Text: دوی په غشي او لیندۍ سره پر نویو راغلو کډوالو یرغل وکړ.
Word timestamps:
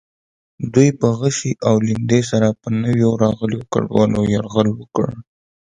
دوی 0.73 0.89
په 0.99 1.07
غشي 1.19 1.51
او 1.67 1.75
لیندۍ 1.85 2.21
سره 2.31 2.47
پر 2.61 2.71
نویو 2.83 3.11
راغلو 3.23 3.59
کډوالو 3.73 4.21
یرغل 4.33 4.67
وکړ. 4.75 5.05